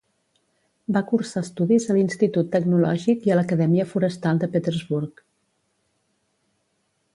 [0.95, 5.25] Va cursar estudis a l'Institut Tecnològic i a l'Acadèmia Forestal de Petersburg.